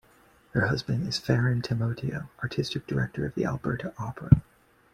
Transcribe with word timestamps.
Her 0.53 0.65
husband 0.65 1.07
is 1.07 1.19
Farren 1.19 1.61
Timoteo, 1.61 2.27
Artistic 2.41 2.87
Director 2.87 3.23
of 3.23 3.35
the 3.35 3.45
Alberta 3.45 3.93
Opera. 3.99 4.41